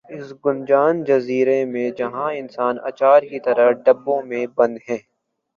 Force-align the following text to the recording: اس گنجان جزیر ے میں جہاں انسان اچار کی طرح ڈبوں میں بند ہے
اس 0.09 0.27
گنجان 0.43 0.95
جزیر 1.07 1.47
ے 1.49 1.65
میں 1.73 1.89
جہاں 1.99 2.31
انسان 2.33 2.75
اچار 2.89 3.21
کی 3.29 3.39
طرح 3.45 3.67
ڈبوں 3.85 4.21
میں 4.29 4.45
بند 4.57 4.77
ہے 4.87 4.97